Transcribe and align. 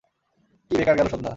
কি 0.71 0.77
বেকার 0.77 0.95
গেলো 0.97 1.09
সন্ধ্যা! 1.09 1.29